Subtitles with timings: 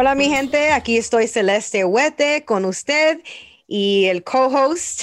[0.00, 3.20] Hola mi gente, aquí estoy Celeste Huete con usted
[3.66, 5.02] y el co-host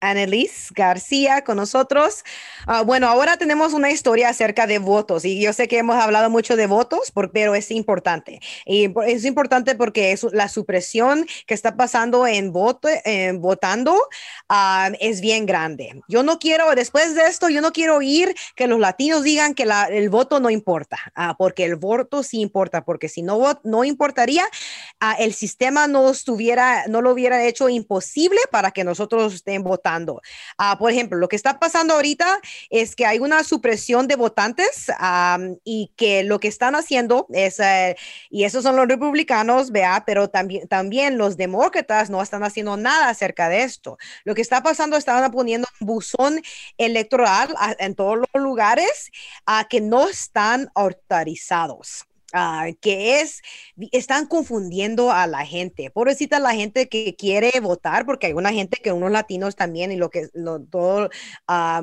[0.00, 2.24] Annelies García con nosotros.
[2.66, 6.30] Ah, bueno, ahora tenemos una historia acerca de votos y yo sé que hemos hablado
[6.30, 8.40] mucho de votos, pero es importante.
[8.64, 13.96] Y es importante porque es la supresión que está pasando en, voto, en votando
[14.48, 16.00] ah, es bien grande.
[16.08, 19.66] Yo no quiero, después de esto, yo no quiero oír que los latinos digan que
[19.90, 24.44] el voto no importa, uh, porque el voto sí importa, porque si no, no importaría,
[25.18, 29.87] el sistema no estuviera, no lo hubiera hecho imposible para que nosotros estén votando
[30.58, 34.86] Ah, por ejemplo, lo que está pasando ahorita es que hay una supresión de votantes
[35.64, 37.96] y que lo que están haciendo es, eh,
[38.30, 43.08] y esos son los republicanos, vea, pero también, también los demócratas no están haciendo nada
[43.08, 43.98] acerca de esto.
[44.24, 46.42] Lo que está pasando, están poniendo un buzón
[46.76, 49.10] electoral en todos los lugares
[49.46, 52.07] a que no están autorizados.
[52.34, 53.40] Ah, que es,
[53.90, 55.90] están confundiendo a la gente.
[55.90, 59.96] Pobrecita la gente que quiere votar, porque hay una gente que unos latinos también y
[59.96, 60.28] lo que
[60.70, 61.10] todos
[61.46, 61.82] ah,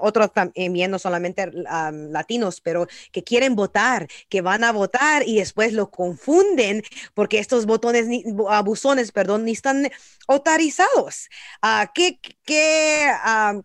[0.00, 5.74] otros también, no solamente latinos, pero que quieren votar, que van a votar y después
[5.74, 8.06] lo confunden porque estos botones,
[8.48, 9.90] abusones, perdón, ni están
[10.28, 11.28] autorizados.
[11.60, 13.10] Ah, qué, qué,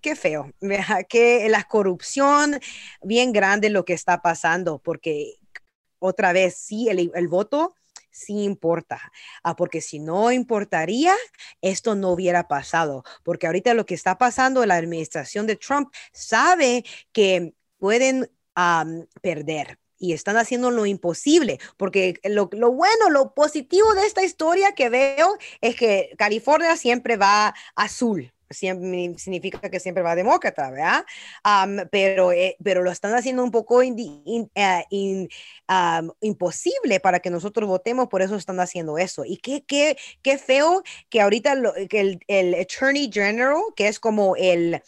[0.02, 0.52] qué feo,
[1.10, 2.60] que la corrupción
[3.02, 5.36] bien grande lo que está pasando, porque
[6.06, 7.76] otra vez, sí, el, voto
[8.12, 9.12] sí importa,
[9.44, 11.14] ah, porque si no importaría,
[11.62, 16.86] esto no hubiera pasado, porque ahorita lo que está pasando, la administración de Trump sabe
[17.12, 18.30] que pueden
[19.22, 24.74] perder, y están haciendo lo imposible, porque lo, lo, bueno, lo positivo de esta historia
[24.74, 31.06] que veo es que California siempre va azul, siempre, significa que siempre va demócrata, ¿verdad?
[31.92, 35.28] pero, eh, pero lo están haciendo un poco eh,
[36.22, 39.26] imposible para que nosotros votemos, por eso están haciendo eso.
[39.26, 41.56] Y qué, qué, qué feo que ahorita
[41.90, 44.82] que el, el, Attorney General, que es como el...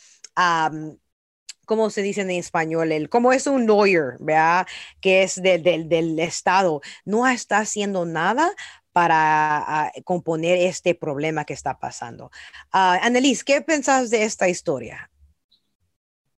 [1.66, 2.92] ¿cómo se dice en español?
[2.92, 4.66] El, como es un lawyer, ¿verdad?
[5.02, 8.56] Que es del Estado, no está haciendo nada
[8.98, 12.32] para ah, componer este problema que está pasando.
[12.74, 15.12] Uh, Annelies, ¿qué pensás de esta historia?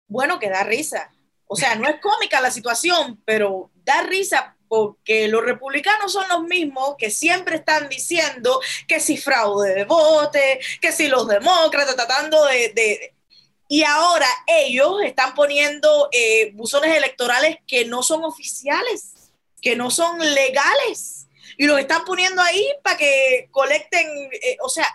[0.08, 1.12] Bueno, que da risa.
[1.46, 6.42] O sea, no es cómica la situación, pero da risa porque los republicanos son los
[6.42, 8.58] mismos que siempre están diciendo
[8.88, 13.14] que si fraude de vote, que si los demócratas tratando de...
[13.69, 19.30] y ahora ellos están poniendo eh, buzones electorales que no son oficiales,
[19.62, 21.17] que no son legales
[21.58, 24.86] y los están poniendo ahí para que colecten, eh, o sea,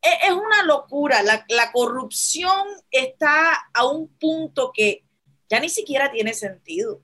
[0.00, 1.20] e, es, una locura.
[1.22, 5.04] La, corrupción está a un punto que
[5.48, 7.02] ya ni siquiera tiene sentido.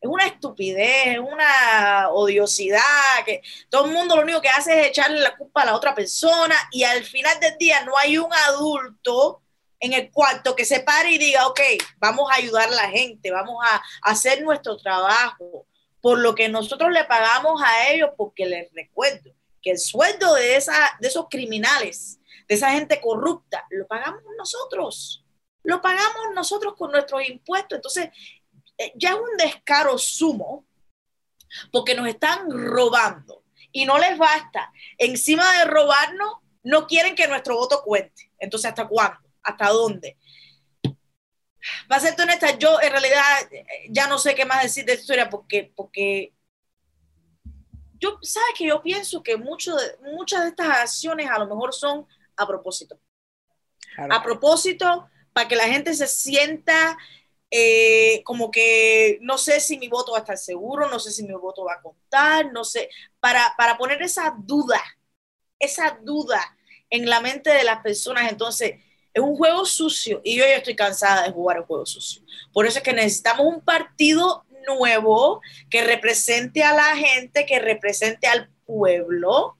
[0.00, 4.86] Es una estupidez, es una odiosidad, que todo el mundo lo único que hace es
[4.88, 8.32] echarle la culpa a la otra persona y al final del día no hay un
[8.48, 9.42] adulto
[9.80, 11.60] en el cuarto que se pare y diga, ok,
[11.98, 15.66] vamos a ayudar a la gente, vamos a hacer nuestro trabajo
[16.04, 19.32] por lo que nosotros le pagamos a ellos, porque les recuerdo
[19.62, 25.24] que el sueldo de, esa, de esos criminales, de esa gente corrupta, lo pagamos nosotros.
[25.62, 27.76] Lo pagamos nosotros con nuestros impuestos.
[27.76, 28.10] Entonces,
[28.76, 30.66] eh, ya es un descaro sumo,
[31.72, 34.70] porque nos están robando y no les basta.
[34.98, 38.30] Encima de robarnos, no quieren que nuestro voto cuente.
[38.38, 39.26] Entonces, ¿hasta cuándo?
[39.42, 40.18] ¿Hasta dónde?
[41.90, 43.22] Va a ser honesta, yo en realidad
[43.88, 46.34] ya no sé qué más decir de esta historia porque, porque
[47.94, 51.72] yo, ¿sabes que Yo pienso que mucho de, muchas de estas acciones a lo mejor
[51.72, 52.98] son a propósito.
[53.96, 56.98] A propósito, para que la gente se sienta
[57.50, 61.22] eh, como que no sé si mi voto va a estar seguro, no sé si
[61.22, 64.82] mi voto va a contar, no sé, para, para poner esa duda,
[65.58, 66.40] esa duda
[66.90, 68.30] en la mente de las personas.
[68.30, 68.82] Entonces,
[69.14, 72.22] es un juego sucio y yo ya estoy cansada de jugar el juego sucio.
[72.52, 75.40] Por eso es que necesitamos un partido nuevo
[75.70, 79.56] que represente a la gente, que represente al pueblo,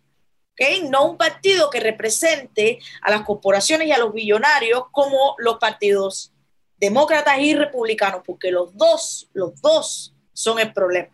[0.53, 0.89] ¿okay?
[0.89, 6.33] no un partido que represente a las corporaciones y a los billonarios como los partidos
[6.77, 11.11] demócratas y republicanos, porque los dos, los dos son el problema.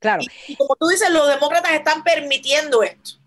[0.00, 0.22] Claro.
[0.48, 3.23] y como tú dices, los demócratas están permitiendo esto.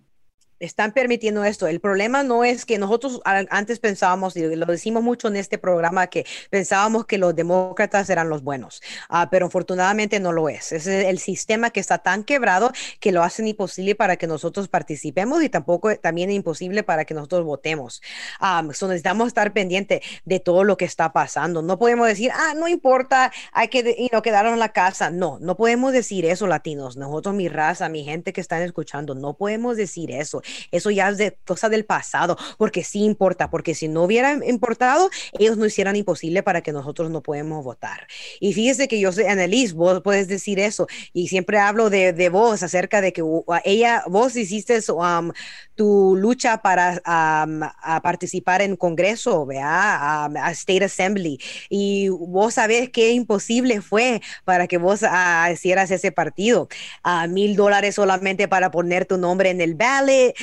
[0.59, 1.67] Están permitiendo esto.
[1.67, 6.07] El problema no es que nosotros antes pensábamos, y lo decimos mucho en este programa,
[6.07, 10.71] que pensábamos que los demócratas eran los buenos, uh, pero afortunadamente no lo es.
[10.71, 15.43] Es el sistema que está tan quebrado que lo hacen imposible para que nosotros participemos
[15.43, 18.01] y tampoco también imposible para que nosotros votemos.
[18.41, 21.61] Um, necesitamos estar pendiente de todo lo que está pasando.
[21.61, 25.09] No podemos decir, ah, no importa, hay que y no quedaron en la casa.
[25.09, 26.97] No, no podemos decir eso, latinos.
[26.97, 30.41] Nosotros, mi raza, mi gente que están escuchando, no podemos decir eso.
[30.71, 35.09] Eso ya es de cosa del pasado, porque sí importa, porque si no hubiera importado,
[35.33, 38.07] ellos no hicieran imposible para que nosotros no podemos votar.
[38.39, 42.63] Y fíjese que yo sé, Annalise, vos puedes decir eso, y siempre hablo de, vos
[42.63, 43.23] acerca de que
[43.63, 45.31] ella, vos hiciste um,
[45.75, 47.01] tu lucha para
[47.45, 47.61] um,
[48.01, 50.25] participar en Congreso, ¿vea?
[50.25, 51.39] a State Assembly,
[51.69, 56.67] y vos sabés qué imposible fue para que vos uh, hicieras ese partido.
[57.03, 60.35] a mil dólares solamente para poner tu nombre en el ballot,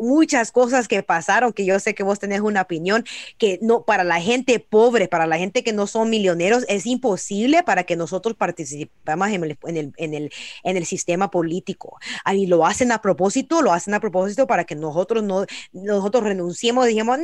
[0.00, 3.04] muchas cosas que pasaron que yo sé que vos tenés una opinión
[3.38, 7.62] que no para la gente pobre, para la gente que no son milloneros, es imposible
[7.62, 10.32] para que nosotros participemos en el, en el, en el,
[10.64, 11.98] en el sistema político.
[12.32, 16.86] Y lo hacen a propósito, lo hacen a propósito para que nosotros no nosotros renunciemos,
[16.86, 17.18] dijimos,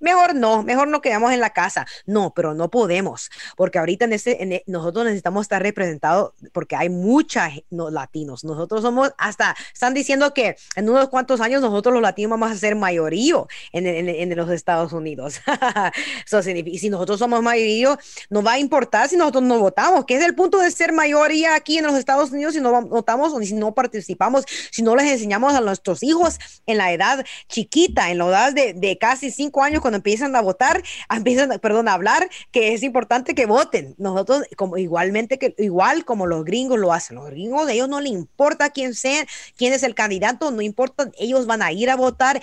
[0.00, 1.86] mejor no, mejor no quedamos en la casa.
[2.06, 6.76] No, pero no podemos, porque ahorita en ese, en e, nosotros necesitamos estar representados porque
[6.76, 8.44] hay muchos no, latinos.
[8.44, 12.56] Nosotros somos hasta, están diciendo que en unos cuantos años nosotros los latinos vamos a
[12.56, 13.42] ser mayoría
[13.72, 15.40] en, en, en los Estados Unidos.
[16.64, 17.98] y si nosotros somos mayoría,
[18.30, 21.56] no va a importar si nosotros no votamos, que es el punto de ser mayoría
[21.56, 25.10] aquí en los Estados Unidos si no votamos o si no participamos, si no les
[25.10, 29.64] enseñamos a nuestros hijos en la edad chiquita, en la edad de, de casi cinco
[29.64, 33.96] años, cuando empiezan a votar, empiezan, perdón, a hablar, que es importante que voten.
[33.98, 38.00] Nosotros, como igualmente que igual como los gringos lo hacen, los gringos, de ellos no
[38.00, 39.26] le importa quién sea,
[39.56, 42.40] quién es el candidato, no importa, ellos van a ir a votar,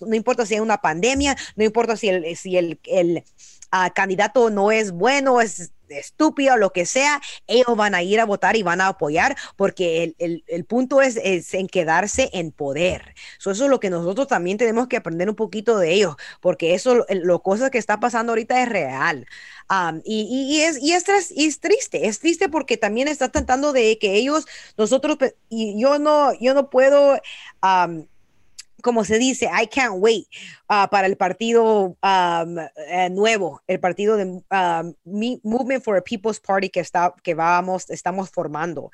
[0.00, 3.24] no, importa si hay una pandemia, no importa si el, si el, el
[3.72, 8.24] uh, candidato no es bueno, es estúpido, lo que sea, ellos van a ir a
[8.24, 11.16] votar y van a apoyar porque el, el, el punto es,
[11.54, 13.14] en quedarse en poder.
[13.38, 17.06] eso es lo que nosotros también tenemos que aprender un poquito de ellos, porque eso,
[17.08, 19.26] lo, cosa que está pasando ahorita es real.
[19.68, 23.98] Um, y, y, es, y, es, es, triste, es triste porque también está tratando de
[23.98, 24.46] que ellos,
[24.76, 25.18] nosotros,
[25.48, 27.20] y yo no, yo no puedo...
[27.62, 28.06] Um,
[28.82, 30.28] como se dice, I can't wait
[30.68, 32.58] uh, para el partido um,
[32.88, 34.94] eh, nuevo, el partido de um,
[35.42, 38.92] Movement for a People's Party que, está, que vamos, estamos formando.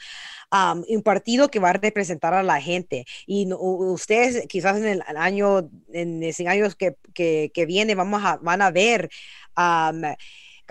[0.50, 3.04] Um, un partido que va a representar a la gente.
[3.26, 8.36] Y ustedes quizás en el año, en ese años que, que, que viene, vamos a,
[8.36, 9.10] van a ver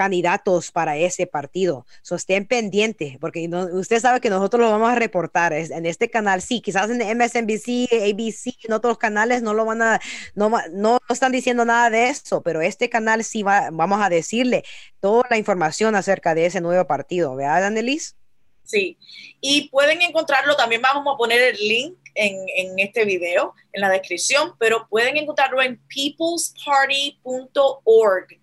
[0.02, 1.86] candidatos para ese partido.
[2.02, 6.42] So, estén pendientes, porque usted sabe que nosotros lo vamos a reportar en este canal.
[6.42, 10.02] Sí, quizás en MSNBC, ABC, en otros canales no lo van a,
[10.34, 14.64] no, no están diciendo nada de eso, pero este canal sí va, vamos a decirle
[15.00, 17.36] toda la información acerca de ese nuevo partido.
[17.36, 18.16] ¿Verdad, Annelies?
[18.64, 18.98] Sí,
[19.40, 23.90] y pueden encontrarlo, también vamos a poner el link en, en, este video, en la
[23.90, 28.41] descripción, pero pueden encontrarlo en peoplesparty.org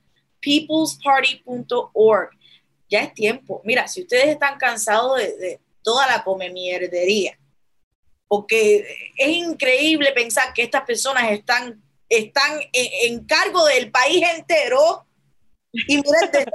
[0.48, 2.30] peoplesparty.org.
[2.88, 3.60] Ya es tiempo.
[3.64, 7.38] Mira, si ustedes están cansados de, toda la come mierdería,
[8.26, 15.06] porque es increíble pensar que estas personas están, están en, cargo del país entero
[15.72, 16.46] y mira el.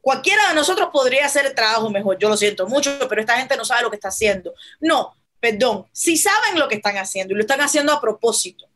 [0.00, 3.54] Cualquiera de nosotros podría hacer el trabajo mejor, yo lo siento mucho, pero esta gente
[3.56, 4.54] no sabe lo que está haciendo.
[4.80, 8.69] No, perdón, si saben lo que están haciendo y lo están haciendo a propósito,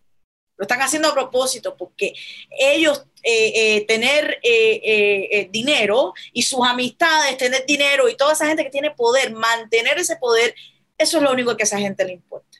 [0.56, 2.14] lo están haciendo a propósito porque
[2.50, 8.64] ellos eh, eh, tener eh, dinero y sus amistades tener dinero y toda esa gente
[8.64, 10.54] que tiene poder, mantener ese poder,
[10.98, 12.58] eso es lo único que a esa gente le importa.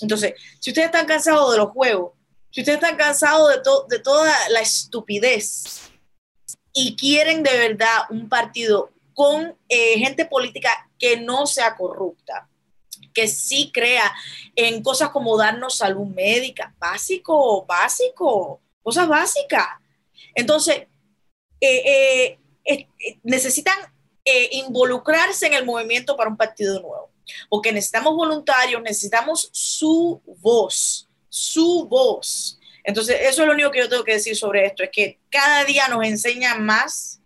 [0.00, 2.12] Entonces, si ustedes están cansados de los juegos,
[2.50, 5.90] si ustedes están cansados de, de toda la estupidez
[6.72, 12.48] y quieren de verdad un partido con gente política que no sea corrupta,
[13.12, 14.12] que sí crea
[14.56, 19.66] en cosas como darnos salud médica, básico, básico, cosas básicas.
[20.34, 20.86] Entonces,
[21.60, 22.88] eh, eh,
[23.22, 23.76] necesitan
[24.24, 27.10] eh, involucrarse en el movimiento para un partido nuevo,
[27.48, 32.58] porque necesitamos voluntarios, necesitamos su voz, su voz.
[32.82, 35.64] Entonces, eso es lo único que yo tengo que decir sobre esto, es que cada
[35.64, 37.20] día nos enseña más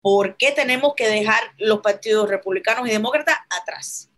[0.00, 4.10] por qué tenemos que dejar los partidos republicanos y demócratas atrás.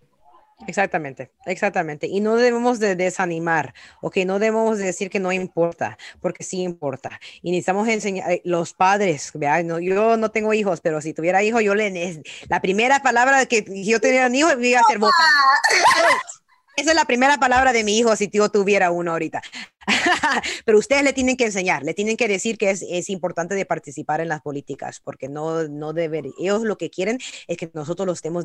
[0.67, 2.07] Exactamente, exactamente.
[2.07, 7.21] Y no debemos de desanimar, ok, no debemos decir que no importa, porque sí importa.
[7.43, 9.33] Y necesitamos enseñar, eh, los padres,
[9.65, 13.65] No, yo no tengo hijos, pero si tuviera hijos, yo le, la primera palabra que
[13.85, 15.15] yo tenía un hijo iba a ser votar.
[16.77, 19.41] Esa es la primera palabra de mi hijo si yo tuviera uno ahorita.
[20.67, 23.65] Pero ustedes le tienen que enseñar, le tienen que decir que es, es importante de
[23.65, 27.19] participar en las políticas, porque no, no deben, ellos lo que quieren
[27.49, 28.45] es que nosotros los, estemos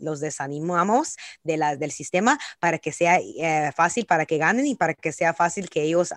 [0.00, 4.74] los desanimamos de la, del sistema para que sea eh, fácil, para que ganen y
[4.74, 6.14] para que sea fácil que ellos...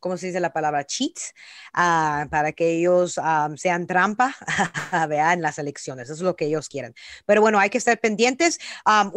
[0.00, 0.84] ¿cómo se dice la palabra?
[0.84, 1.34] Cheats,
[1.74, 4.34] ah, para que ellos ah, sean trampa
[5.10, 6.04] en las elecciones.
[6.04, 6.94] Eso es lo que ellos quieren.
[7.26, 8.58] Pero bueno, hay que estar pendientes.
[8.84, 9.10] Ah,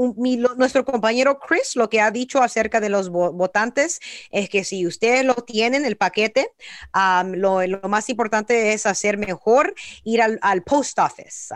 [0.58, 4.00] nuestro compañero Chris lo que ha dicho acerca de los votantes
[4.32, 6.52] es que si ustedes lo tienen, el paquete,
[6.94, 9.74] lo, lo, más importante es hacer mejor,
[10.04, 11.54] ir al, al post office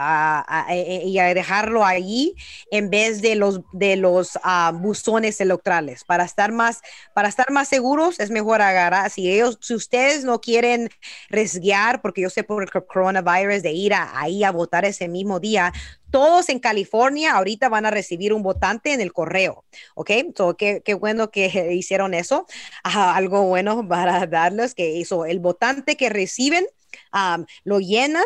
[0.69, 2.35] e, e, y a dejarlo ahí
[2.71, 4.37] en vez de los, de los
[4.73, 6.03] buzones electorales.
[6.03, 6.81] Para estar, más,
[7.13, 10.89] para estar más seguros, es mejor agarrar si ellos, si ustedes no quieren
[11.29, 15.71] resguiar, porque yo sé por el coronavirus de ir ahí a votar ese mismo día,
[16.11, 20.11] todos en California ahorita van a recibir un votante en el correo, ¿ok?
[20.35, 22.45] So, qué, qué bueno que hicieron eso.
[22.83, 26.65] algo bueno para darles que hizo el votante que reciben
[27.63, 28.25] lo llenan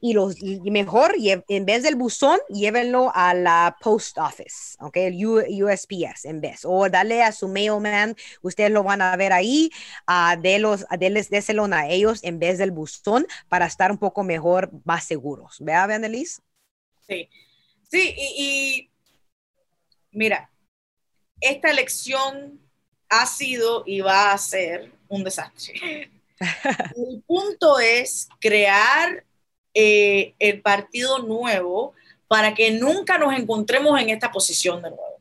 [0.00, 4.96] y los mejor en vez del buzón llévenlo a la post office, ¿ok?
[4.96, 9.70] El USPS en vez o dale a su mailman, ustedes lo van a ver ahí,
[10.08, 10.84] uh, de los
[11.30, 15.56] déselo a ellos en vez del buzón para estar un poco mejor, más seguros.
[15.60, 16.42] ¿Vea, Annelies?
[17.08, 17.28] Sí,
[17.90, 18.90] sí, y, y
[20.12, 20.50] mira,
[21.40, 22.60] esta elección
[23.08, 26.10] ha sido y va a ser un desastre.
[26.96, 29.24] El punto es crear
[29.74, 31.94] eh, el partido nuevo
[32.28, 35.20] para que nunca nos encontremos en esta posición de nuevo.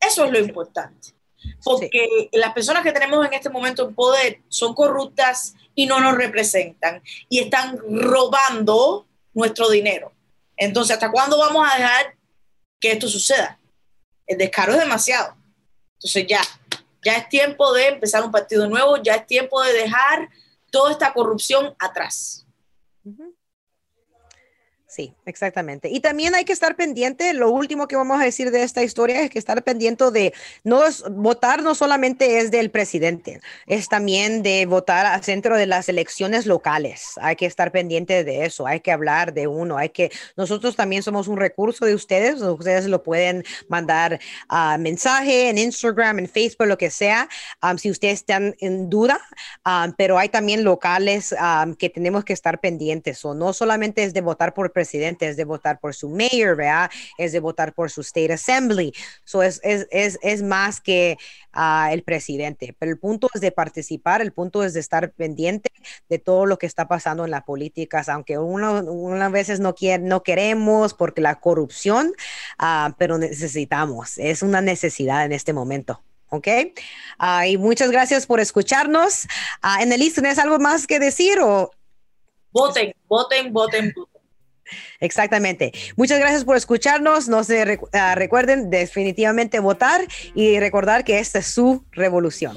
[0.00, 1.08] Eso es lo importante.
[1.62, 6.16] Porque las personas que tenemos en este momento en poder son corruptas y no nos
[6.16, 10.12] representan y están robando nuestro dinero.
[10.56, 12.14] Entonces, ¿hasta cuándo vamos a dejar
[12.80, 13.58] que esto suceda?
[14.26, 15.36] El descaro es demasiado.
[15.94, 16.40] Entonces ya,
[17.04, 20.28] ya es tiempo de empezar un partido nuevo, ya es tiempo de dejar
[20.74, 22.44] toda esta corrupción atrás.
[24.94, 25.88] Sí, exactamente.
[25.88, 29.22] Y también hay que estar pendiente, lo último que vamos a decir de esta historia
[29.22, 30.32] es que estar pendiente de
[30.62, 35.88] no votar no solamente es del presidente, es también de votar a centro de las
[35.88, 37.14] elecciones locales.
[37.16, 41.02] Hay que estar pendiente de eso, hay que hablar de uno, hay que nosotros también
[41.02, 46.68] somos un recurso de ustedes, ustedes lo pueden mandar a mensaje en Instagram, en Facebook,
[46.68, 47.28] lo que sea,
[47.64, 49.20] um, si ustedes están en duda,
[49.66, 54.14] um, pero hay también locales um, que tenemos que estar pendientes o no solamente es
[54.14, 56.90] de votar por presidente presidente, es de votar por su mayor, ¿verdad?
[57.18, 58.92] Es de votar por su state assembly.
[59.24, 61.16] So es, es, es, es más que
[61.54, 62.76] uh, el presidente.
[62.78, 65.70] Pero el punto es de participar, el punto es de estar pendiente
[66.08, 70.02] de todo lo que está pasando en las políticas, aunque uno, unas veces no, quiere,
[70.02, 72.12] no queremos porque la corrupción,
[72.60, 76.02] uh, pero necesitamos, es una necesidad en este momento.
[76.28, 76.48] ¿ok?
[77.20, 79.24] Uh, y muchas gracias por escucharnos.
[79.62, 81.70] Uh, Enelis, ¿tienes algo más que decir o...?
[82.50, 84.13] Voten, voten, voten, voten.
[85.00, 85.72] Exactamente.
[85.96, 87.28] Muchas gracias por escucharnos.
[87.28, 90.00] No se ah, recuerden definitivamente votar
[90.34, 92.56] y recordar que esta es su revolución.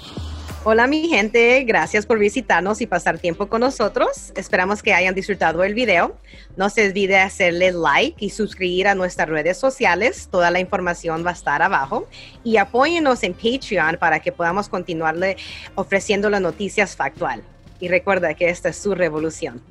[0.70, 4.34] Hola mi gente, gracias por visitarnos y pasar tiempo con nosotros.
[4.36, 6.18] Esperamos que hayan disfrutado el video.
[6.58, 10.28] No se olvide hacerle like y suscribir a nuestras redes sociales.
[10.30, 12.10] Toda la información va a estar abajo.
[12.44, 15.38] Y apóyenos en Patreon para que podamos continuarle
[15.76, 17.44] ofreciendo las noticias factual.
[17.80, 19.62] Y recuerda que esta es su revolución.